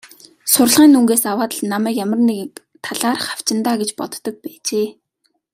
[0.51, 2.49] Сурлагын дүнгээс аваад л намайг ямар нэг
[2.85, 4.87] талаар хавчина даа гэж боддог байжээ.